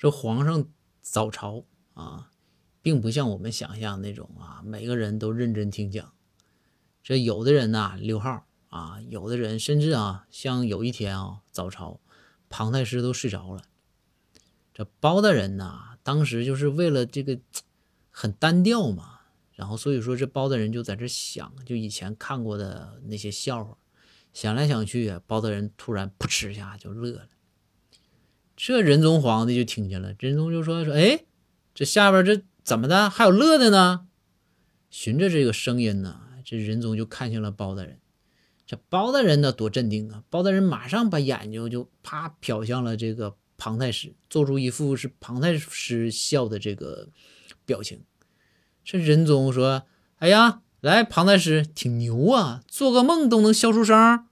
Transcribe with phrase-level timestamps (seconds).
[0.00, 0.66] 这皇上
[1.02, 2.30] 早朝啊，
[2.80, 6.14] 并不像我们想象那种啊，每个人都认真听讲。
[7.02, 12.00] 这有的人呐溜号啊，有的人甚至啊，像有一天啊早朝，
[12.48, 13.64] 庞太师都睡着了。
[14.72, 17.38] 这包大人呐，当时就是为了这个
[18.10, 19.20] 很单调嘛，
[19.52, 23.76] 然后所以说这包大人就在这想，就以前看过的那些笑话，
[24.32, 27.28] 想来想去，包大人突然噗嗤一下就乐了。
[28.62, 31.24] 这仁宗皇帝就听见了，仁宗就说说，哎，
[31.74, 34.06] 这下边这怎么的，还有乐的呢？
[34.90, 37.98] 循着这个声音呢，这仁宗就看向了包大人。
[38.66, 43.36] 这包大人呢多镇定啊，包大人马上把眼睛就啪瞟向了这个。
[43.62, 47.10] 庞太师做出一副是庞太师笑的这个
[47.66, 48.04] 表情，
[48.82, 49.82] 这仁宗说
[50.16, 54.26] ：“哎呀，来，庞太师挺牛啊，做个梦都能笑出声。”